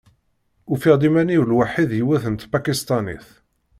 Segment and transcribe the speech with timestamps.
[0.71, 3.27] Ufiɣ-d iman-iw lwaḥi d yiwet n Tpakistanit.